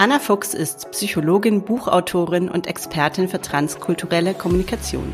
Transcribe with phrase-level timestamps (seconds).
[0.00, 5.12] Anna Fuchs ist Psychologin, Buchautorin und Expertin für transkulturelle Kommunikation.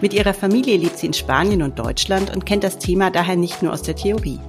[0.00, 3.62] Mit ihrer Familie lebt sie in Spanien und Deutschland und kennt das Thema daher nicht
[3.62, 4.40] nur aus der Theorie.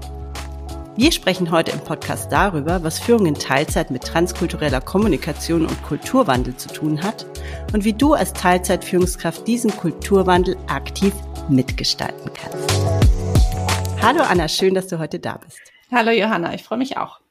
[0.95, 6.55] Wir sprechen heute im Podcast darüber, was Führung in Teilzeit mit transkultureller Kommunikation und Kulturwandel
[6.55, 7.25] zu tun hat
[7.73, 11.13] und wie du als Teilzeitführungskraft diesen Kulturwandel aktiv
[11.49, 12.71] mitgestalten kannst.
[14.01, 15.59] Hallo Anna, schön, dass du heute da bist.
[15.91, 17.22] Hallo Johanna, ich freue mich auch.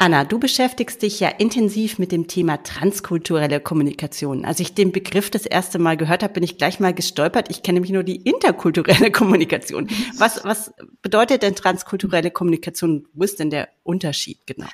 [0.00, 4.44] Anna, du beschäftigst dich ja intensiv mit dem Thema transkulturelle Kommunikation.
[4.44, 7.50] Als ich den Begriff das erste Mal gehört habe, bin ich gleich mal gestolpert.
[7.50, 9.88] Ich kenne nämlich nur die interkulturelle Kommunikation.
[10.16, 13.08] Was, was bedeutet denn transkulturelle Kommunikation?
[13.12, 14.68] Wo ist denn der Unterschied genau?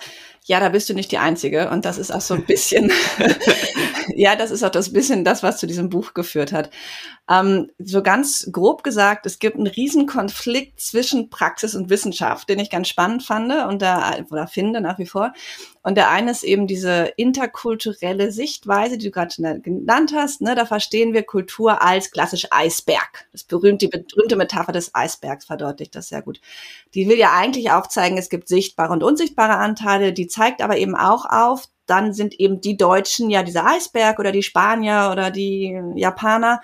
[0.45, 1.71] Ja, da bist du nicht die Einzige.
[1.71, 2.93] Und das ist auch so ein bisschen,
[4.15, 6.69] ja, das ist auch das bisschen das, was zu diesem Buch geführt hat.
[7.31, 12.59] Ähm, so ganz grob gesagt, es gibt einen riesen Konflikt zwischen Praxis und Wissenschaft, den
[12.59, 15.14] ich ganz spannend fand und da, oder finde nach wie vor.
[15.83, 20.41] Und der eine ist eben diese interkulturelle Sichtweise, die du gerade genannt hast.
[20.41, 20.55] Ne?
[20.55, 23.27] Da verstehen wir Kultur als klassisch Eisberg.
[23.33, 26.41] Das berühmte, die berühmte Metapher des Eisbergs verdeutlicht das sehr gut.
[26.95, 30.13] Die will ja eigentlich aufzeigen, es gibt sichtbare und unsichtbare Anteile.
[30.13, 34.33] Die zeigt aber eben auch auf, dann sind eben die Deutschen ja dieser Eisberg oder
[34.33, 36.61] die Spanier oder die Japaner.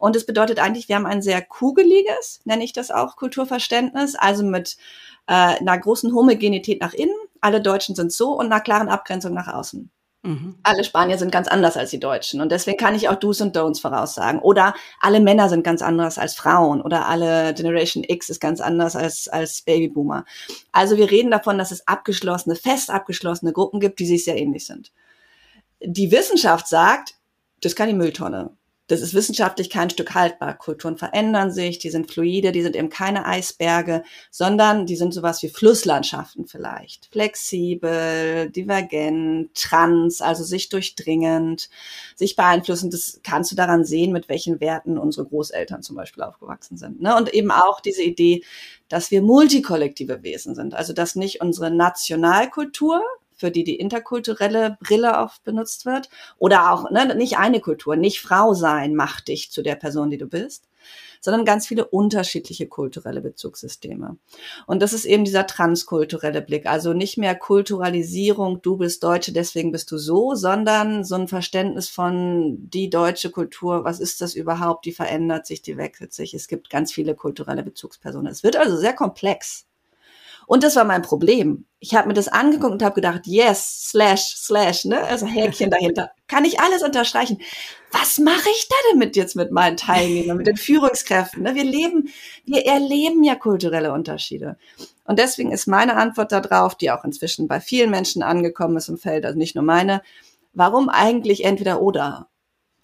[0.00, 4.44] Und es bedeutet eigentlich, wir haben ein sehr kugeliges, nenne ich das auch, Kulturverständnis, also
[4.44, 4.78] mit
[5.26, 7.14] äh, einer großen Homogenität nach innen.
[7.40, 9.90] Alle Deutschen sind so und einer klaren Abgrenzung nach außen.
[10.22, 10.58] Mhm.
[10.62, 13.56] Alle Spanier sind ganz anders als die Deutschen und deswegen kann ich auch Do's und
[13.56, 14.40] Don'ts voraussagen.
[14.40, 18.96] Oder alle Männer sind ganz anders als Frauen oder alle Generation X ist ganz anders
[18.96, 20.26] als, als Babyboomer.
[20.72, 24.66] Also wir reden davon, dass es abgeschlossene, fest abgeschlossene Gruppen gibt, die sich sehr ähnlich
[24.66, 24.92] sind.
[25.80, 27.14] Die Wissenschaft sagt,
[27.62, 28.50] das kann die Mülltonne
[28.90, 30.58] das ist wissenschaftlich kein Stück haltbar.
[30.58, 34.02] Kulturen verändern sich, die sind fluide, die sind eben keine Eisberge,
[34.32, 37.06] sondern die sind sowas wie Flusslandschaften vielleicht.
[37.12, 41.70] Flexibel, divergent, trans, also sich durchdringend,
[42.16, 42.90] sich beeinflussen.
[42.90, 47.00] Das kannst du daran sehen, mit welchen Werten unsere Großeltern zum Beispiel aufgewachsen sind.
[47.00, 47.14] Ne?
[47.16, 48.42] Und eben auch diese Idee,
[48.88, 50.74] dass wir multikollektive Wesen sind.
[50.74, 53.04] Also dass nicht unsere Nationalkultur,
[53.40, 56.08] für die die interkulturelle Brille oft benutzt wird.
[56.38, 60.18] Oder auch ne, nicht eine Kultur, nicht Frau sein macht dich zu der Person, die
[60.18, 60.68] du bist,
[61.20, 64.18] sondern ganz viele unterschiedliche kulturelle Bezugssysteme.
[64.66, 66.66] Und das ist eben dieser transkulturelle Blick.
[66.66, 71.88] Also nicht mehr Kulturalisierung, du bist Deutsche, deswegen bist du so, sondern so ein Verständnis
[71.88, 76.34] von die deutsche Kultur, was ist das überhaupt, die verändert sich, die wechselt sich.
[76.34, 78.30] Es gibt ganz viele kulturelle Bezugspersonen.
[78.30, 79.66] Es wird also sehr komplex.
[80.50, 81.64] Und das war mein Problem.
[81.78, 85.00] Ich habe mir das angeguckt und habe gedacht, yes, slash, slash, ne?
[85.04, 86.10] Also Häkchen dahinter.
[86.26, 87.40] Kann ich alles unterstreichen.
[87.92, 91.44] Was mache ich da denn mit jetzt mit meinen Teilnehmern, mit den Führungskräften?
[91.44, 91.54] Ne?
[91.54, 92.08] Wir leben,
[92.46, 94.56] wir erleben ja kulturelle Unterschiede.
[95.04, 98.98] Und deswegen ist meine Antwort darauf, die auch inzwischen bei vielen Menschen angekommen ist im
[98.98, 100.02] Feld, also nicht nur meine,
[100.52, 102.26] warum eigentlich entweder oder?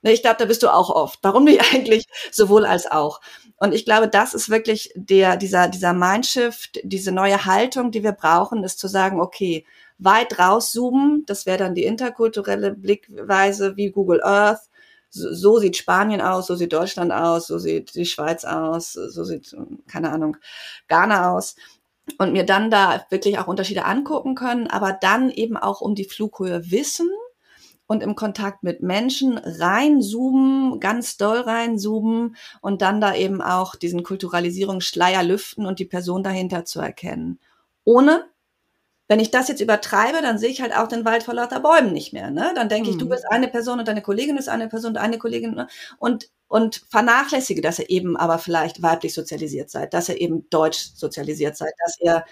[0.03, 1.19] Ne, ich glaube, da bist du auch oft.
[1.23, 3.21] Warum nicht eigentlich sowohl als auch?
[3.59, 8.13] Und ich glaube, das ist wirklich der, dieser, dieser Mindshift, diese neue Haltung, die wir
[8.13, 9.65] brauchen, ist zu sagen, okay,
[9.99, 14.69] weit rauszoomen, das wäre dann die interkulturelle Blickweise wie Google Earth.
[15.09, 19.25] So, so sieht Spanien aus, so sieht Deutschland aus, so sieht die Schweiz aus, so
[19.25, 19.57] sieht,
[19.87, 20.37] keine Ahnung,
[20.89, 21.57] Ghana aus
[22.19, 26.05] und mir dann da wirklich auch Unterschiede angucken können, aber dann eben auch um die
[26.05, 27.09] Flughöhe wissen
[27.87, 34.03] und im Kontakt mit Menschen reinzoomen, ganz doll reinzoomen und dann da eben auch diesen
[34.03, 37.39] Kulturalisierungsschleier lüften und die Person dahinter zu erkennen.
[37.85, 38.25] Ohne,
[39.09, 41.93] wenn ich das jetzt übertreibe, dann sehe ich halt auch den Wald vor lauter Bäumen
[41.93, 42.31] nicht mehr.
[42.31, 42.53] Ne?
[42.57, 43.11] Dann denke ich, du mhm.
[43.11, 45.69] bist eine Person und deine Kollegin ist eine Person und eine Kollegin ne?
[45.99, 50.91] und und vernachlässige, dass ihr eben aber vielleicht weiblich sozialisiert seid, dass ihr eben deutsch
[50.95, 52.25] sozialisiert seid, dass ihr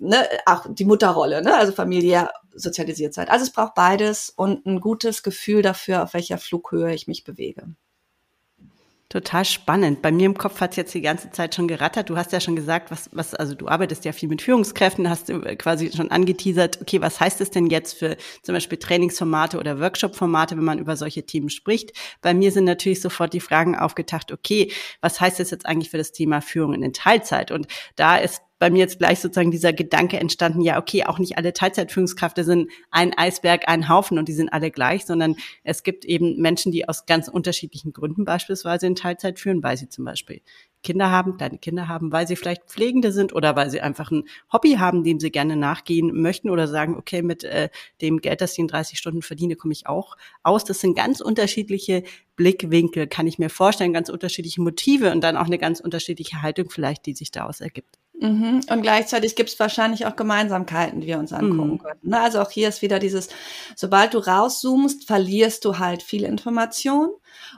[0.00, 3.30] ne, auch die Mutterrolle, ne, also familiär sozialisiert seid.
[3.30, 7.68] Also es braucht beides und ein gutes Gefühl dafür, auf welcher Flughöhe ich mich bewege.
[9.10, 10.02] Total spannend.
[10.02, 12.10] Bei mir im Kopf hat es jetzt die ganze Zeit schon gerattert.
[12.10, 15.30] Du hast ja schon gesagt, was, was, also du arbeitest ja viel mit Führungskräften, hast
[15.30, 19.80] du quasi schon angeteasert, okay, was heißt es denn jetzt für zum Beispiel Trainingsformate oder
[19.80, 21.92] Workshop-Formate, wenn man über solche Themen spricht?
[22.20, 24.70] Bei mir sind natürlich sofort die Fragen aufgetaucht, okay,
[25.00, 27.50] was heißt das jetzt eigentlich für das Thema Führung in Teilzeit?
[27.50, 27.66] Und
[27.96, 31.52] da ist bei mir jetzt gleich sozusagen dieser Gedanke entstanden, ja, okay, auch nicht alle
[31.52, 36.36] Teilzeitführungskräfte sind ein Eisberg, ein Haufen und die sind alle gleich, sondern es gibt eben
[36.36, 40.40] Menschen, die aus ganz unterschiedlichen Gründen beispielsweise in Teilzeit führen, weil sie zum Beispiel
[40.82, 44.24] Kinder haben, kleine Kinder haben, weil sie vielleicht Pflegende sind oder weil sie einfach ein
[44.52, 47.68] Hobby haben, dem sie gerne nachgehen möchten oder sagen, okay, mit äh,
[48.00, 50.64] dem Geld, das ich in 30 Stunden verdiene, komme ich auch aus.
[50.64, 52.04] Das sind ganz unterschiedliche
[52.36, 56.70] Blickwinkel, kann ich mir vorstellen, ganz unterschiedliche Motive und dann auch eine ganz unterschiedliche Haltung
[56.70, 57.98] vielleicht, die sich daraus ergibt.
[58.20, 58.62] Mhm.
[58.68, 61.78] Und gleichzeitig gibt es wahrscheinlich auch Gemeinsamkeiten, die wir uns angucken mhm.
[61.78, 62.00] können.
[62.02, 62.20] Ne?
[62.20, 63.28] Also auch hier ist wieder dieses,
[63.76, 67.10] sobald du rauszoomst, verlierst du halt viel Information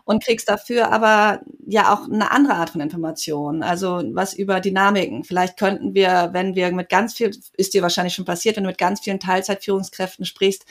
[0.05, 3.63] und kriegst dafür aber ja auch eine andere Art von Information.
[3.63, 5.25] Also was über Dynamiken.
[5.25, 8.71] Vielleicht könnten wir, wenn wir mit ganz viel, ist dir wahrscheinlich schon passiert, wenn du
[8.71, 10.67] mit ganz vielen Teilzeitführungskräften sprichst,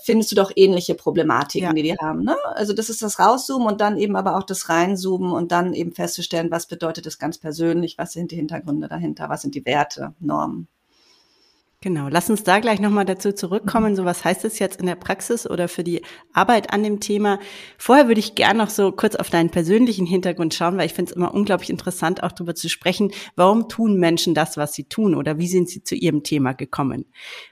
[0.00, 1.72] findest du doch ähnliche Problematiken, ja.
[1.72, 2.24] die die haben.
[2.24, 2.36] Ne?
[2.54, 5.92] Also das ist das Rauszoomen und dann eben aber auch das Reinzoomen und dann eben
[5.92, 10.14] festzustellen, was bedeutet das ganz persönlich, was sind die Hintergründe dahinter, was sind die Werte,
[10.20, 10.68] Normen.
[11.80, 13.94] Genau, lass uns da gleich nochmal dazu zurückkommen.
[13.94, 16.02] So, was heißt es jetzt in der Praxis oder für die
[16.32, 17.38] Arbeit an dem Thema?
[17.78, 21.12] Vorher würde ich gerne noch so kurz auf deinen persönlichen Hintergrund schauen, weil ich finde
[21.12, 25.14] es immer unglaublich interessant, auch darüber zu sprechen, warum tun Menschen das, was sie tun
[25.14, 27.04] oder wie sind sie zu ihrem Thema gekommen?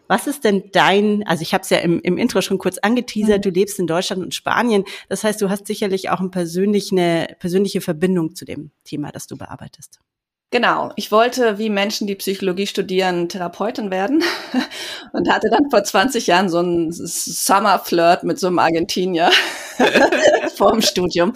[0.08, 3.38] Was ist denn dein, also ich habe es ja im, im Intro schon kurz angeteasert,
[3.38, 3.42] mhm.
[3.42, 4.82] du lebst in Deutschland und Spanien.
[5.08, 9.28] Das heißt, du hast sicherlich auch eine persönliche, eine persönliche Verbindung zu dem Thema, das
[9.28, 10.00] du bearbeitest.
[10.52, 14.22] Genau, ich wollte, wie Menschen, die Psychologie studieren, Therapeutin werden
[15.12, 19.30] und hatte dann vor 20 Jahren so einen Summer-Flirt mit so einem Argentinier
[20.54, 21.32] vor dem Studium.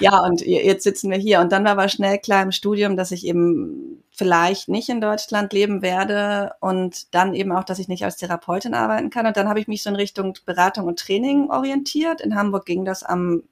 [0.00, 1.40] Ja, und jetzt sitzen wir hier.
[1.40, 5.52] Und dann war aber schnell klar im Studium, dass ich eben vielleicht nicht in Deutschland
[5.52, 9.26] leben werde und dann eben auch, dass ich nicht als Therapeutin arbeiten kann.
[9.26, 12.22] Und dann habe ich mich so in Richtung Beratung und Training orientiert.
[12.22, 13.42] In Hamburg ging das am,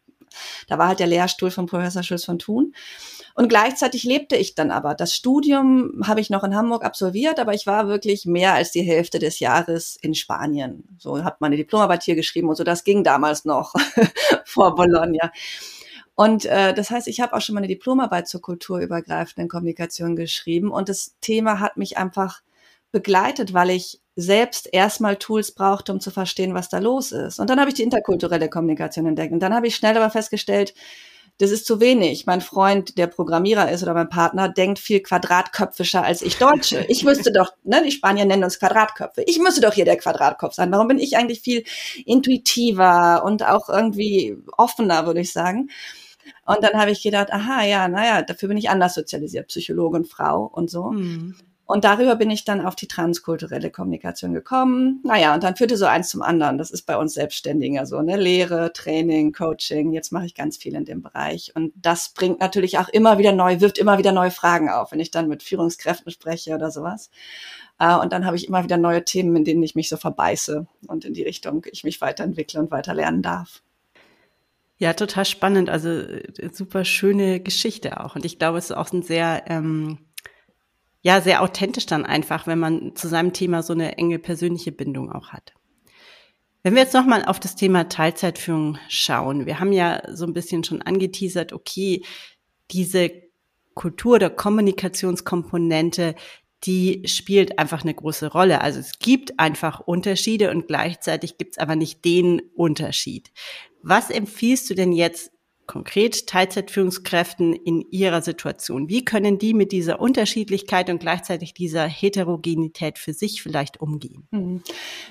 [0.69, 2.75] da war halt der Lehrstuhl von Professor Schulz von Thun.
[3.35, 4.94] Und gleichzeitig lebte ich dann aber.
[4.94, 8.83] Das Studium habe ich noch in Hamburg absolviert, aber ich war wirklich mehr als die
[8.83, 10.85] Hälfte des Jahres in Spanien.
[10.99, 12.65] So hat meine Diplomarbeit hier geschrieben und so.
[12.65, 13.75] Das ging damals noch
[14.44, 15.31] vor Bologna.
[16.15, 20.88] Und äh, das heißt, ich habe auch schon meine Diplomarbeit zur kulturübergreifenden Kommunikation geschrieben und
[20.88, 22.41] das Thema hat mich einfach
[22.91, 27.38] begleitet, weil ich selbst erstmal Tools brauchte, um zu verstehen, was da los ist.
[27.38, 29.32] Und dann habe ich die interkulturelle Kommunikation entdeckt.
[29.32, 30.74] Und dann habe ich schnell aber festgestellt,
[31.38, 32.24] das ist zu wenig.
[32.24, 36.86] Mein Freund, der Programmierer ist oder mein Partner, denkt viel quadratköpfischer als ich Deutsche.
[36.88, 39.22] Ich müsste doch, ne, die Spanier nennen uns Quadratköpfe.
[39.26, 40.72] Ich müsste doch hier der Quadratkopf sein.
[40.72, 41.64] Warum bin ich eigentlich viel
[42.06, 45.68] intuitiver und auch irgendwie offener, würde ich sagen?
[46.46, 50.50] Und dann habe ich gedacht, aha, ja, naja, dafür bin ich anders sozialisiert, Psychologin, Frau
[50.50, 50.90] und so.
[50.90, 51.36] Mhm.
[51.66, 55.00] Und darüber bin ich dann auf die transkulturelle Kommunikation gekommen.
[55.02, 56.58] Naja, und dann führte so eins zum anderen.
[56.58, 58.16] Das ist bei uns Selbstständigen so, ne?
[58.16, 59.92] Lehre, Training, Coaching.
[59.92, 61.52] Jetzt mache ich ganz viel in dem Bereich.
[61.56, 65.00] Und das bringt natürlich auch immer wieder neu, wirft immer wieder neue Fragen auf, wenn
[65.00, 67.10] ich dann mit Führungskräften spreche oder sowas.
[67.80, 70.68] Äh, und dann habe ich immer wieder neue Themen, in denen ich mich so verbeiße
[70.86, 73.62] und in die Richtung ich mich weiterentwickle und weiter lernen darf.
[74.78, 75.68] Ja, total spannend.
[75.68, 78.14] Also äh, super schöne Geschichte auch.
[78.14, 79.98] Und ich glaube, es ist auch ein sehr ähm,
[81.06, 85.12] ja sehr authentisch dann einfach, wenn man zu seinem Thema so eine enge persönliche Bindung
[85.12, 85.55] auch hat.
[86.64, 90.64] Wenn wir jetzt nochmal auf das Thema Teilzeitführung schauen, wir haben ja so ein bisschen
[90.64, 92.03] schon angeteasert, okay,
[92.73, 93.12] diese
[93.75, 96.17] Kultur- der Kommunikationskomponente,
[96.64, 98.61] die spielt einfach eine große Rolle.
[98.61, 103.31] Also es gibt einfach Unterschiede und gleichzeitig gibt es aber nicht den Unterschied.
[103.81, 105.31] Was empfiehlst du denn jetzt
[105.66, 108.88] konkret Teilzeitführungskräften in ihrer Situation?
[108.88, 114.28] Wie können die mit dieser Unterschiedlichkeit und gleichzeitig dieser Heterogenität für sich vielleicht umgehen?
[114.32, 114.62] Hm.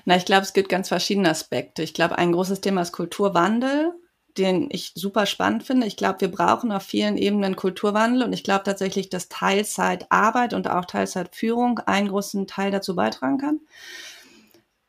[0.06, 1.84] Na, ich glaube, es gibt ganz verschiedene Aspekte.
[1.84, 3.94] Ich glaube, ein großes Thema ist Kulturwandel
[4.38, 5.88] den ich super spannend finde.
[5.88, 10.68] Ich glaube, wir brauchen auf vielen Ebenen Kulturwandel und ich glaube tatsächlich, dass Teilzeitarbeit und
[10.68, 13.60] auch Teilzeitführung einen großen Teil dazu beitragen kann.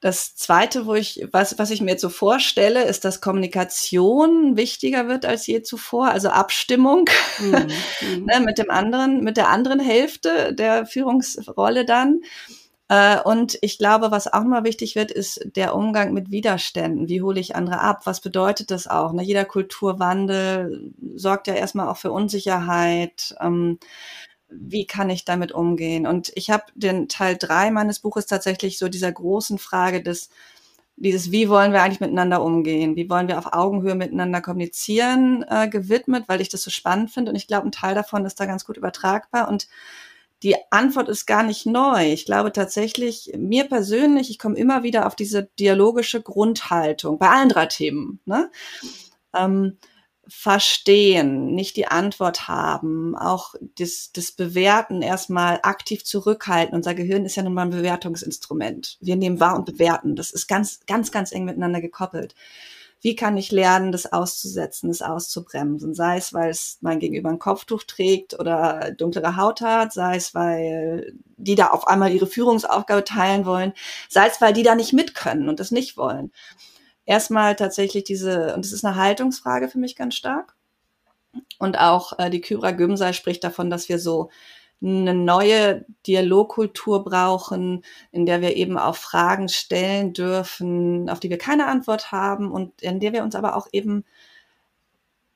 [0.01, 5.09] Das zweite, wo ich, was, was ich mir jetzt so vorstelle, ist, dass Kommunikation wichtiger
[5.09, 8.25] wird als je zuvor, also Abstimmung mhm.
[8.25, 12.21] ne, mit dem anderen, mit der anderen Hälfte der Führungsrolle dann.
[12.89, 17.09] Äh, und ich glaube, was auch mal wichtig wird, ist der Umgang mit Widerständen.
[17.09, 18.03] Wie hole ich andere ab?
[18.05, 19.13] Was bedeutet das auch?
[19.13, 19.23] Ne?
[19.23, 23.35] Jeder Kulturwandel sorgt ja erstmal auch für Unsicherheit.
[24.49, 26.07] Wie kann ich damit umgehen?
[26.07, 30.31] Und ich habe den Teil drei meines Buches tatsächlich so dieser großen Frage des
[30.97, 32.97] dieses, wie wollen wir eigentlich miteinander umgehen?
[32.97, 37.31] Wie wollen wir auf Augenhöhe miteinander kommunizieren, äh, gewidmet, weil ich das so spannend finde.
[37.31, 39.49] Und ich glaube, ein Teil davon ist da ganz gut übertragbar.
[39.49, 39.69] Und
[40.43, 42.13] die Antwort ist gar nicht neu.
[42.13, 47.51] Ich glaube tatsächlich, mir persönlich, ich komme immer wieder auf diese dialogische Grundhaltung bei allen
[47.51, 48.21] drei Themen.
[48.25, 48.51] Ne?
[49.35, 49.79] Ähm,
[50.29, 56.75] verstehen, nicht die Antwort haben, auch das, das Bewerten erstmal aktiv zurückhalten.
[56.75, 58.99] Unser Gehirn ist ja nun mal ein Bewertungsinstrument.
[59.01, 60.17] Wir nehmen wahr und bewerten.
[60.17, 62.35] Das ist ganz, ganz, ganz eng miteinander gekoppelt.
[63.03, 65.95] Wie kann ich lernen, das auszusetzen, das auszubremsen?
[65.95, 70.35] Sei es, weil es mein Gegenüber ein Kopftuch trägt oder dunklere Haut hat, sei es,
[70.35, 73.75] weil die da auf einmal ihre Führungsaufgabe teilen wollen,
[74.09, 76.33] sei es, weil die da nicht mit können und das nicht wollen
[77.07, 80.55] erstmal tatsächlich diese, und das ist eine Haltungsfrage für mich ganz stark.
[81.59, 84.31] Und auch äh, die Kyra Gümsei spricht davon, dass wir so
[84.83, 87.83] eine neue Dialogkultur brauchen,
[88.13, 92.83] in der wir eben auch Fragen stellen dürfen, auf die wir keine Antwort haben und
[92.83, 94.05] in der wir uns aber auch eben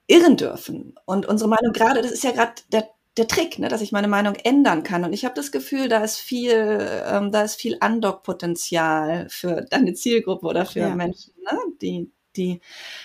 [0.06, 0.94] irren dürfen.
[1.06, 4.08] Und unsere Meinung gerade, das ist ja gerade der, der Trick, ne, dass ich meine
[4.08, 5.04] Meinung ändern kann.
[5.04, 9.94] Und ich habe das Gefühl, da ist viel, ähm, da ist viel Andockpotenzial für deine
[9.94, 10.94] Zielgruppe oder für ja.
[10.94, 12.60] Menschen, ne, die, die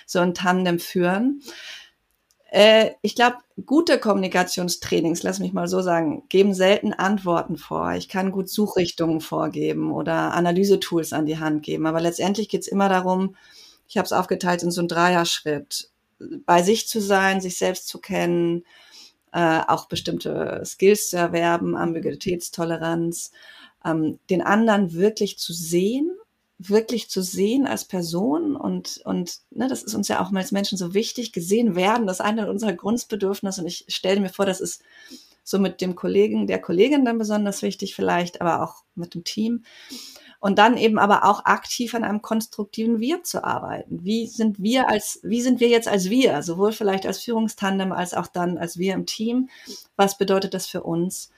[0.05, 1.41] so ein Tandem führen.
[2.51, 7.93] Äh, ich glaube, gute Kommunikationstrainings, lass mich mal so sagen, geben selten Antworten vor.
[7.93, 11.87] Ich kann gut Suchrichtungen vorgeben oder Analysetools an die Hand geben.
[11.87, 13.35] Aber letztendlich geht es immer darum,
[13.87, 15.89] ich habe es aufgeteilt in so einen Dreierschritt,
[16.45, 18.63] bei sich zu sein, sich selbst zu kennen,
[19.35, 23.31] äh, auch bestimmte Skills zu erwerben, Ambiguitätstoleranz,
[23.85, 26.09] ähm, den anderen wirklich zu sehen
[26.57, 30.77] wirklich zu sehen als Person und, und ne, das ist uns ja auch als Menschen
[30.77, 34.61] so wichtig, gesehen werden, das ist eine unserer Grundbedürfnisse und ich stelle mir vor, das
[34.61, 34.81] ist
[35.45, 39.63] so mit dem Kollegen, der Kollegin dann besonders wichtig vielleicht, aber auch mit dem Team.
[40.41, 44.03] Und dann eben aber auch aktiv an einem konstruktiven Wir zu arbeiten.
[44.03, 46.43] Wie sind wir als, wie sind wir jetzt als wir?
[46.43, 49.49] Sowohl vielleicht als Führungstandem als auch dann als wir im Team.
[49.95, 51.31] Was bedeutet das für uns?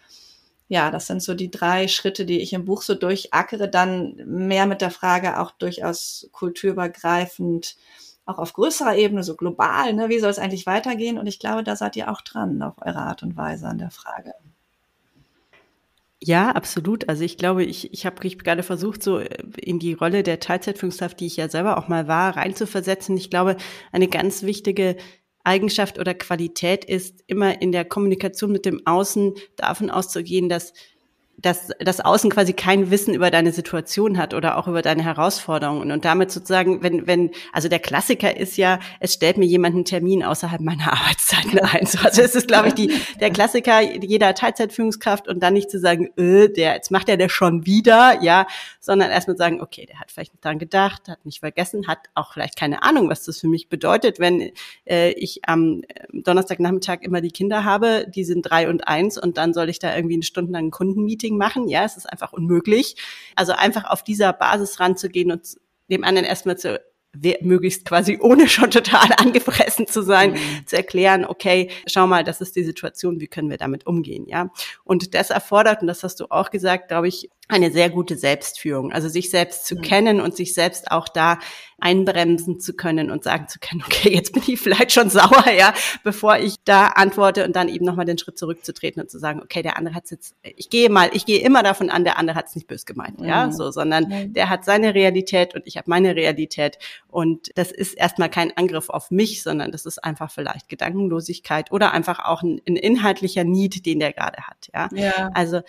[0.70, 4.66] ja, das sind so die drei Schritte, die ich im Buch so durchackere, dann mehr
[4.66, 7.78] mit der Frage auch durchaus kulturübergreifend,
[8.28, 11.18] auch auf größerer Ebene, so global, ne, wie soll es eigentlich weitergehen?
[11.18, 13.90] Und ich glaube, da seid ihr auch dran auf eure Art und Weise an der
[13.90, 14.34] Frage.
[16.22, 17.08] Ja, absolut.
[17.10, 21.28] Also ich glaube, ich, ich habe gerade versucht, so in die Rolle der Teilzeitführungskraft, die
[21.28, 23.16] ich ja selber auch mal war, reinzuversetzen.
[23.18, 23.56] Ich glaube,
[23.92, 24.98] eine ganz wichtige
[25.44, 30.74] Eigenschaft oder Qualität ist, immer in der Kommunikation mit dem Außen davon auszugehen, dass
[31.40, 35.92] dass das Außen quasi kein Wissen über deine Situation hat oder auch über deine Herausforderungen
[35.92, 39.86] und damit sozusagen, wenn, wenn, also der Klassiker ist ja, es stellt mir jemand einen
[39.86, 41.86] Termin außerhalb meiner Arbeitszeiten ein.
[41.86, 45.80] So, also es ist, glaube ich, die, der Klassiker jeder Teilzeitführungskraft und dann nicht zu
[45.80, 48.48] sagen, äh, der, jetzt macht er das schon wieder, ja,
[48.80, 52.34] sondern erstmal sagen, okay, der hat vielleicht nicht daran gedacht, hat nicht vergessen, hat auch
[52.34, 54.52] vielleicht keine Ahnung, was das für mich bedeutet, wenn
[54.86, 55.82] äh, ich am
[56.14, 59.96] Donnerstagnachmittag immer die Kinder habe, die sind drei und eins und dann soll ich da
[59.96, 61.68] irgendwie eine Stunde lang ein Kundenmeeting Marketing machen.
[61.68, 62.96] Ja, es ist einfach unmöglich.
[63.36, 65.58] Also einfach auf dieser Basis ranzugehen und
[65.90, 66.80] dem anderen erstmal zu
[67.42, 70.68] möglichst quasi ohne schon total angefressen zu sein, mhm.
[70.68, 74.52] zu erklären, okay, schau mal, das ist die Situation, wie können wir damit umgehen, ja?
[74.84, 78.92] Und das erfordert, und das hast du auch gesagt, glaube ich, eine sehr gute Selbstführung,
[78.92, 79.82] also sich selbst zu mhm.
[79.82, 81.40] kennen und sich selbst auch da
[81.80, 85.74] einbremsen zu können und sagen zu können, okay, jetzt bin ich vielleicht schon sauer, ja,
[86.04, 89.62] bevor ich da antworte und dann eben nochmal den Schritt zurückzutreten und zu sagen, okay,
[89.62, 92.48] der andere hat jetzt, ich gehe mal, ich gehe immer davon an, der andere hat
[92.48, 93.28] es nicht bös gemeint, mhm.
[93.28, 94.34] ja, so, sondern mhm.
[94.34, 96.78] der hat seine Realität und ich habe meine Realität
[97.08, 101.94] und das ist erstmal kein Angriff auf mich, sondern das ist einfach vielleicht Gedankenlosigkeit oder
[101.94, 104.90] einfach auch ein, ein inhaltlicher Need, den der gerade hat, ja.
[104.94, 105.30] ja.
[105.34, 105.62] Also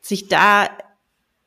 [0.00, 0.68] sich da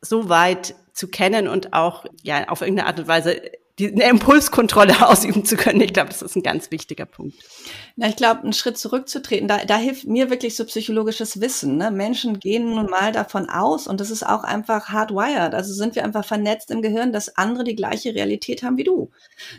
[0.05, 3.41] so weit zu kennen und auch ja auf irgendeine Art und Weise
[3.77, 5.81] die, eine Impulskontrolle ausüben zu können.
[5.81, 7.35] Ich glaube, das ist ein ganz wichtiger Punkt.
[7.97, 11.77] Na, ich glaube, einen Schritt zurückzutreten, da, da hilft mir wirklich so psychologisches Wissen.
[11.77, 11.91] Ne?
[11.91, 15.53] Menschen gehen nun mal davon aus, und das ist auch einfach hardwired.
[15.53, 19.11] Also sind wir einfach vernetzt im Gehirn, dass andere die gleiche Realität haben wie du.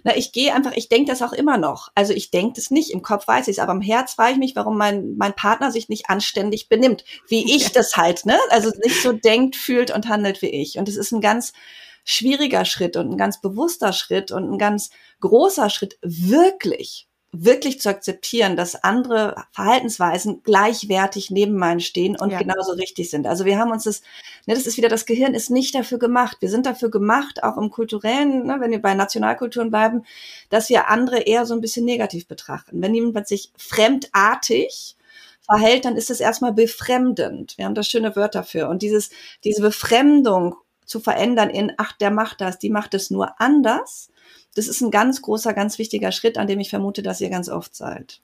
[0.02, 1.90] Na, ich gehe einfach, ich denke das auch immer noch.
[1.94, 4.38] Also ich denke das nicht, im Kopf weiß ich es, aber im Herz frage ich
[4.38, 8.38] mich, warum mein, mein Partner sich nicht anständig benimmt, wie ich das halt, ne?
[8.50, 10.78] Also nicht so denkt, fühlt und handelt wie ich.
[10.78, 11.52] Und es ist ein ganz
[12.06, 17.88] schwieriger Schritt und ein ganz bewusster Schritt und ein ganz großer Schritt, wirklich, wirklich zu
[17.88, 22.38] akzeptieren, dass andere Verhaltensweisen gleichwertig neben meinen stehen und ja.
[22.38, 23.26] genauso richtig sind.
[23.26, 24.02] Also wir haben uns das,
[24.46, 26.36] ne, das ist wieder, das Gehirn ist nicht dafür gemacht.
[26.38, 30.04] Wir sind dafür gemacht, auch im kulturellen, ne, wenn wir bei Nationalkulturen bleiben,
[30.48, 32.80] dass wir andere eher so ein bisschen negativ betrachten.
[32.80, 34.96] Wenn jemand sich fremdartig
[35.42, 37.58] verhält, dann ist es erstmal befremdend.
[37.58, 38.68] Wir haben da schöne Wörter für.
[38.68, 39.10] Und dieses,
[39.42, 40.54] diese Befremdung
[40.86, 44.10] zu verändern in, ach, der macht das, die macht es nur anders.
[44.54, 47.48] Das ist ein ganz großer, ganz wichtiger Schritt, an dem ich vermute, dass ihr ganz
[47.48, 48.22] oft seid.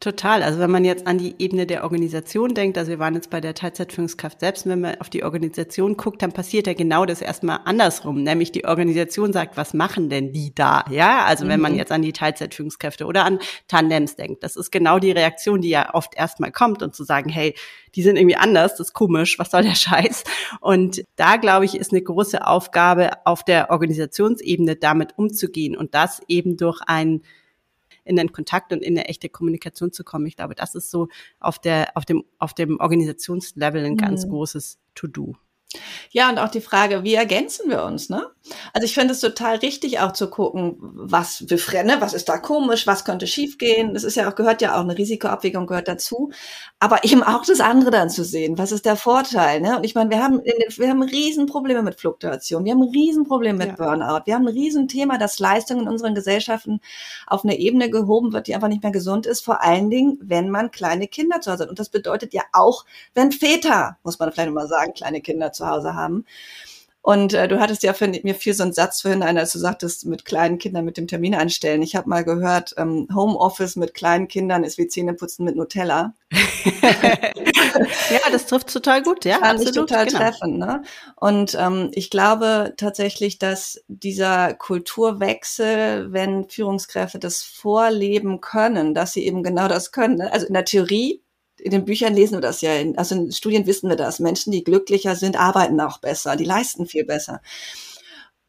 [0.00, 0.42] Total.
[0.42, 3.42] Also wenn man jetzt an die Ebene der Organisation denkt, also wir waren jetzt bei
[3.42, 7.60] der Teilzeitführungskraft selbst, wenn man auf die Organisation guckt, dann passiert ja genau das erstmal
[7.66, 10.86] andersrum, nämlich die Organisation sagt, was machen denn die da?
[10.88, 11.48] Ja, also mhm.
[11.50, 11.78] wenn man mhm.
[11.78, 15.92] jetzt an die Teilzeitführungskräfte oder an Tandems denkt, das ist genau die Reaktion, die ja
[15.92, 17.54] oft erstmal kommt und zu sagen, hey,
[17.94, 20.24] die sind irgendwie anders, das ist komisch, was soll der Scheiß?
[20.62, 26.22] Und da glaube ich, ist eine große Aufgabe auf der Organisationsebene damit umzugehen und das
[26.26, 27.20] eben durch ein
[28.10, 30.26] in den Kontakt und in eine echte Kommunikation zu kommen.
[30.26, 31.06] Ich glaube, das ist so
[31.38, 34.30] auf der, auf dem, auf dem Organisationslevel ein ganz mhm.
[34.30, 35.36] großes To-Do.
[36.10, 38.26] Ja, und auch die Frage, wie ergänzen wir uns, ne?
[38.72, 42.38] Also ich finde es total richtig auch zu gucken, was wir ne, was ist da
[42.38, 43.94] komisch, was könnte schiefgehen.
[43.94, 46.30] Das ist ja auch, gehört ja auch, eine Risikoabwägung gehört dazu.
[46.80, 48.58] Aber eben auch das andere dann zu sehen.
[48.58, 49.76] Was ist der Vorteil, ne?
[49.76, 52.64] Und ich meine, wir haben, wir haben Riesenprobleme mit Fluktuation.
[52.64, 53.74] Wir haben Riesenprobleme mit ja.
[53.74, 54.22] Burnout.
[54.24, 56.80] Wir haben ein Riesenthema, dass Leistung in unseren Gesellschaften
[57.26, 59.44] auf eine Ebene gehoben wird, die einfach nicht mehr gesund ist.
[59.44, 61.70] Vor allen Dingen, wenn man kleine Kinder zu Hause hat.
[61.70, 62.84] Und das bedeutet ja auch,
[63.14, 66.24] wenn Väter, muss man vielleicht mal sagen, kleine Kinder zu Hause haben.
[67.02, 70.04] Und äh, du hattest ja für mir viel so einen Satz vorhin, als du sagtest,
[70.04, 71.80] mit kleinen Kindern mit dem Termin einstellen.
[71.80, 76.12] Ich habe mal gehört, ähm, Homeoffice mit kleinen Kindern ist wie Zähneputzen mit Nutella.
[78.10, 79.38] ja, das trifft total gut, ja.
[79.38, 80.18] Fand absolut, ich total genau.
[80.18, 80.58] treffend.
[80.58, 80.82] Ne?
[81.16, 89.24] Und ähm, ich glaube tatsächlich, dass dieser Kulturwechsel, wenn Führungskräfte das vorleben können, dass sie
[89.24, 90.16] eben genau das können.
[90.16, 90.30] Ne?
[90.30, 91.22] Also in der Theorie
[91.62, 94.20] in den Büchern lesen wir das ja, in, also in Studien wissen wir das.
[94.20, 97.40] Menschen, die glücklicher sind, arbeiten auch besser, die leisten viel besser.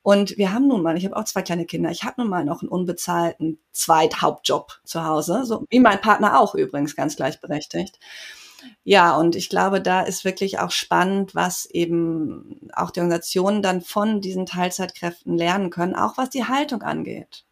[0.03, 2.44] Und wir haben nun mal, ich habe auch zwei kleine Kinder, ich habe nun mal
[2.44, 8.00] noch einen unbezahlten Zweithauptjob zu Hause, so wie mein Partner auch übrigens ganz gleichberechtigt.
[8.84, 13.82] Ja, und ich glaube, da ist wirklich auch spannend, was eben auch die Organisationen dann
[13.82, 17.46] von diesen Teilzeitkräften lernen können, auch was die Haltung angeht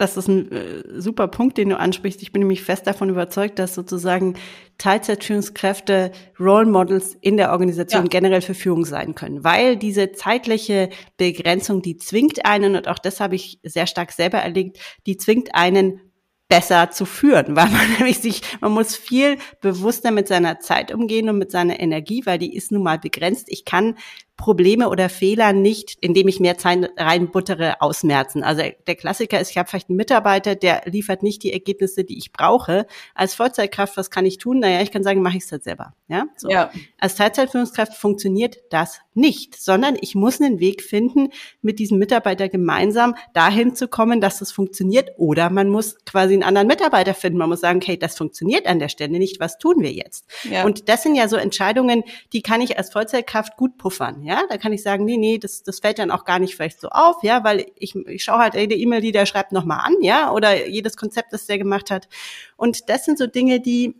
[0.00, 2.22] das ist ein äh, super Punkt, den du ansprichst.
[2.22, 4.34] Ich bin nämlich fest davon überzeugt, dass sozusagen
[4.78, 8.08] Teilzeitführungskräfte Role Models in der Organisation ja.
[8.08, 13.20] generell für Führung sein können, weil diese zeitliche Begrenzung, die zwingt einen, und auch das
[13.20, 16.00] habe ich sehr stark selber erlebt, die zwingt einen
[16.48, 21.28] besser zu führen, weil man nämlich sich, man muss viel bewusster mit seiner Zeit umgehen
[21.28, 23.48] und mit seiner Energie, weil die ist nun mal begrenzt.
[23.48, 23.96] Ich kann
[24.38, 28.44] Probleme oder Fehler nicht, indem ich mehr Zeit reinbuttere, ausmerzen.
[28.44, 32.16] Also der Klassiker ist, ich habe vielleicht einen Mitarbeiter, der liefert nicht die Ergebnisse, die
[32.16, 32.86] ich brauche.
[33.14, 34.60] Als Vollzeitkraft, was kann ich tun?
[34.60, 35.92] Naja, ich kann sagen, mache ich es halt selber.
[36.06, 36.26] Ja?
[36.36, 36.48] So.
[36.48, 36.70] ja.
[36.98, 41.30] Als Teilzeitführungskraft funktioniert das nicht, sondern ich muss einen Weg finden,
[41.60, 45.10] mit diesem Mitarbeiter gemeinsam dahin zu kommen, dass das funktioniert.
[45.16, 47.38] Oder man muss quasi einen anderen Mitarbeiter finden.
[47.38, 49.40] Man muss sagen, okay, das funktioniert an der Stelle nicht.
[49.40, 50.26] Was tun wir jetzt?
[50.48, 50.64] Ja.
[50.64, 54.22] Und das sind ja so Entscheidungen, die kann ich als Vollzeitkraft gut puffern.
[54.28, 56.82] Ja, da kann ich sagen, nee, nee, das, das fällt dann auch gar nicht vielleicht
[56.82, 59.94] so auf, ja, weil ich, ich schaue halt jede E-Mail, die der schreibt, nochmal an,
[60.02, 62.10] ja, oder jedes Konzept, das der gemacht hat.
[62.58, 63.94] Und das sind so Dinge, die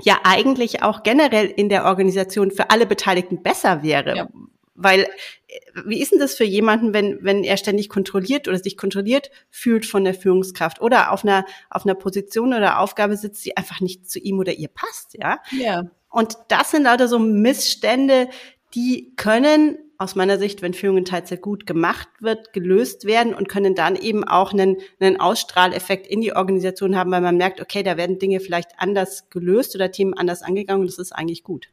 [0.00, 4.16] ja eigentlich auch generell in der Organisation für alle Beteiligten besser wäre.
[4.16, 4.28] Ja.
[4.74, 8.76] Weil, äh, wie ist denn das für jemanden, wenn, wenn er ständig kontrolliert oder sich
[8.76, 13.56] kontrolliert fühlt von der Führungskraft oder auf einer, auf einer Position oder Aufgabe sitzt, die
[13.56, 15.38] einfach nicht zu ihm oder ihr passt, ja?
[15.52, 15.84] Ja.
[16.10, 18.28] Und das sind lauter so Missstände,
[18.74, 23.48] die können aus meiner Sicht, wenn Führung in Teilzeit gut gemacht wird, gelöst werden und
[23.48, 27.82] können dann eben auch einen, einen Ausstrahleffekt in die Organisation haben, weil man merkt, okay,
[27.82, 31.68] da werden Dinge vielleicht anders gelöst oder Themen anders angegangen und das ist eigentlich gut.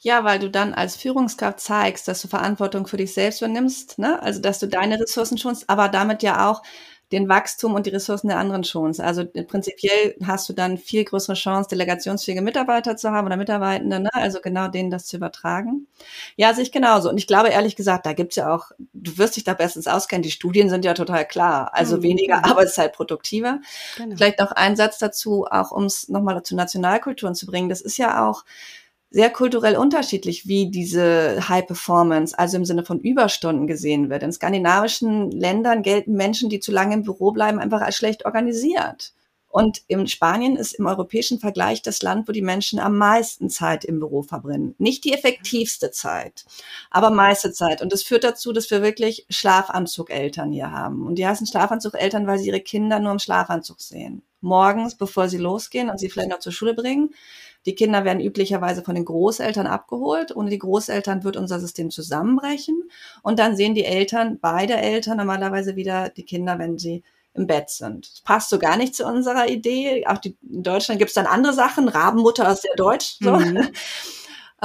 [0.00, 4.20] Ja, weil du dann als Führungskraft zeigst, dass du Verantwortung für dich selbst übernimmst, ne?
[4.22, 6.62] also dass du deine Ressourcen schonst, aber damit ja auch
[7.12, 9.00] den Wachstum und die Ressourcen der anderen schonst.
[9.00, 14.00] Also äh, prinzipiell hast du dann viel größere Chance, delegationsfähige Mitarbeiter zu haben oder Mitarbeitende,
[14.00, 14.10] ne?
[14.12, 15.86] also genau denen das zu übertragen.
[16.36, 17.10] Ja, sehe ich genauso.
[17.10, 20.22] Und ich glaube ehrlich gesagt, da gibt's ja auch, du wirst dich da bestens auskennen,
[20.22, 21.70] die Studien sind ja total klar.
[21.74, 22.02] Also mhm.
[22.02, 22.44] weniger mhm.
[22.44, 23.60] Arbeitszeit produktiver.
[23.96, 24.16] Genau.
[24.16, 27.68] Vielleicht noch ein Satz dazu, auch um es nochmal zu Nationalkulturen zu bringen.
[27.68, 28.44] Das ist ja auch,
[29.14, 34.24] sehr kulturell unterschiedlich, wie diese High Performance, also im Sinne von Überstunden gesehen wird.
[34.24, 39.12] In skandinavischen Ländern gelten Menschen, die zu lange im Büro bleiben, einfach als schlecht organisiert.
[39.46, 43.84] Und in Spanien ist im europäischen Vergleich das Land, wo die Menschen am meisten Zeit
[43.84, 44.74] im Büro verbrennen.
[44.78, 46.44] Nicht die effektivste Zeit,
[46.90, 47.82] aber meiste Zeit.
[47.82, 51.06] Und das führt dazu, dass wir wirklich Schlafanzugeltern hier haben.
[51.06, 54.22] Und die heißen Schlafanzugeltern, weil sie ihre Kinder nur im Schlafanzug sehen.
[54.40, 57.14] Morgens, bevor sie losgehen und sie vielleicht noch zur Schule bringen,
[57.66, 60.34] die Kinder werden üblicherweise von den Großeltern abgeholt.
[60.36, 62.82] Ohne die Großeltern wird unser System zusammenbrechen.
[63.22, 67.02] Und dann sehen die Eltern, beide Eltern normalerweise wieder die Kinder, wenn sie
[67.34, 68.10] im Bett sind.
[68.10, 70.06] Das passt so gar nicht zu unserer Idee.
[70.06, 71.88] Auch die, in Deutschland gibt es dann andere Sachen.
[71.88, 73.16] Rabenmutter ist sehr deutsch.
[73.20, 73.32] So.
[73.32, 73.68] Mhm.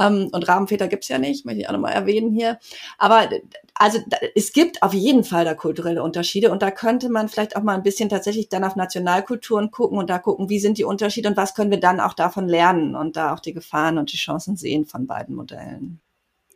[0.00, 2.58] Ähm, und Rabenväter gibt's ja nicht, möchte ich auch nochmal erwähnen hier.
[2.98, 3.28] Aber
[3.74, 3.98] also
[4.34, 7.74] es gibt auf jeden Fall da kulturelle Unterschiede und da könnte man vielleicht auch mal
[7.74, 11.36] ein bisschen tatsächlich dann auf Nationalkulturen gucken und da gucken, wie sind die Unterschiede und
[11.36, 14.56] was können wir dann auch davon lernen und da auch die Gefahren und die Chancen
[14.56, 16.00] sehen von beiden Modellen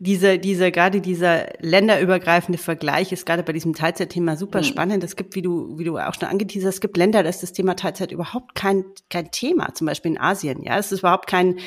[0.01, 4.65] diese, diese, gerade dieser länderübergreifende Vergleich ist gerade bei diesem Teilzeitthema super mhm.
[4.65, 5.05] spannend.
[5.05, 7.43] Es gibt, wie du, wie du auch schon angeteasert hast, es gibt Länder, da ist
[7.43, 9.73] das Thema Teilzeit überhaupt kein, kein Thema.
[9.75, 10.79] Zum Beispiel in Asien, ja.
[10.79, 11.59] Es ist überhaupt kein,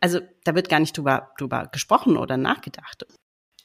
[0.00, 3.06] also da wird gar nicht drüber, drüber gesprochen oder nachgedacht.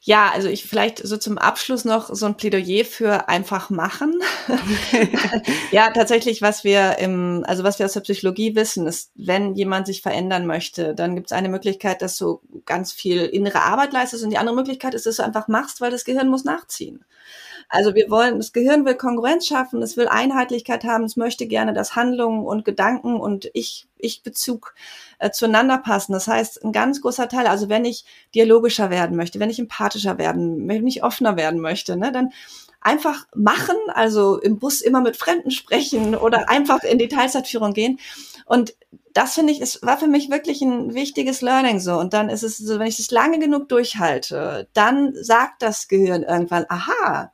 [0.03, 4.19] Ja, also ich vielleicht so zum Abschluss noch so ein Plädoyer für einfach machen.
[5.71, 9.85] ja, tatsächlich, was wir im, also was wir aus der Psychologie wissen, ist, wenn jemand
[9.85, 14.23] sich verändern möchte, dann gibt es eine Möglichkeit, dass du ganz viel innere Arbeit leistest
[14.23, 17.05] und die andere Möglichkeit ist, dass du einfach machst, weil das Gehirn muss nachziehen.
[17.69, 21.73] Also wir wollen, das Gehirn will Kongruenz schaffen, es will Einheitlichkeit haben, es möchte gerne,
[21.73, 24.73] dass Handlungen und Gedanken und ich, ich Bezug
[25.19, 26.13] äh, zueinander passen.
[26.13, 30.17] Das heißt, ein ganz großer Teil, also wenn ich dialogischer werden möchte, wenn ich empathischer
[30.17, 32.31] werden, wenn ich offener werden möchte, ne, dann
[32.81, 37.99] einfach machen, also im Bus immer mit Fremden sprechen oder einfach in die Teilzeitführung gehen.
[38.45, 38.73] Und
[39.13, 41.97] das finde ich, es war für mich wirklich ein wichtiges Learning so.
[41.97, 46.23] Und dann ist es so, wenn ich es lange genug durchhalte, dann sagt das Gehirn
[46.23, 47.31] irgendwann, aha,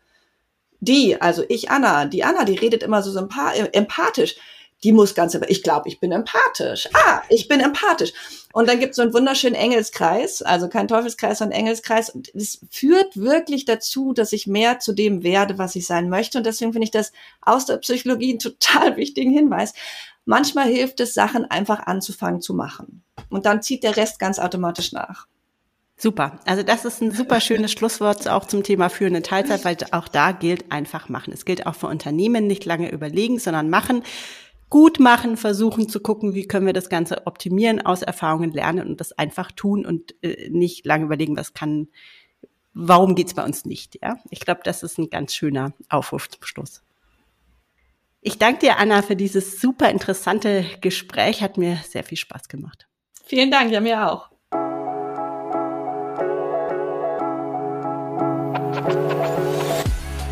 [0.80, 4.36] die, also ich Anna, die Anna, die redet immer so empathisch.
[4.84, 6.88] Die muss ganz, ich glaube, ich bin empathisch.
[6.94, 8.13] Ah, ich bin empathisch.
[8.54, 12.10] Und dann gibt es so einen wunderschönen Engelskreis, also kein Teufelskreis, sondern Engelskreis.
[12.10, 16.38] Und es führt wirklich dazu, dass ich mehr zu dem werde, was ich sein möchte.
[16.38, 17.12] Und deswegen finde ich das
[17.42, 19.74] aus der Psychologie einen total wichtigen Hinweis.
[20.26, 23.04] Manchmal hilft es, Sachen einfach anzufangen zu machen.
[23.30, 25.28] Und dann zieht der Rest ganz automatisch nach.
[26.00, 26.40] Super.
[26.46, 30.32] Also das ist ein super schönes Schlusswort auch zum Thema führende Teilzeit, weil auch da
[30.32, 31.34] gilt einfach machen.
[31.34, 34.04] Es gilt auch für Unternehmen nicht lange überlegen, sondern machen,
[34.70, 39.00] gut machen, versuchen zu gucken, wie können wir das Ganze optimieren, aus Erfahrungen lernen und
[39.00, 41.88] das einfach tun und äh, nicht lange überlegen, was kann,
[42.74, 44.00] warum geht's bei uns nicht.
[44.02, 46.84] Ja, ich glaube, das ist ein ganz schöner Aufruf zum Schluss.
[48.22, 51.42] Ich danke dir, Anna, für dieses super interessante Gespräch.
[51.42, 52.88] Hat mir sehr viel Spaß gemacht.
[53.24, 54.30] Vielen Dank, ja mir auch.